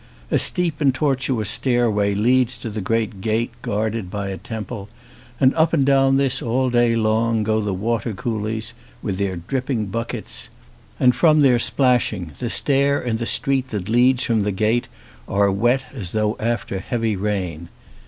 [0.31, 4.89] A steep and tortuous stairway leads to the great gate guarded by a temple,
[5.39, 9.85] and up and down this all day long go the water coolies, with their dripping
[9.93, 10.49] buckets;
[10.99, 14.87] and from their splashing the stair and the street that leads from the gate
[15.27, 17.69] are wet as though after heavy rain.